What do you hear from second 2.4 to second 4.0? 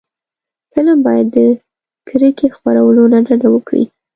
خپرولو نه ډډه وکړي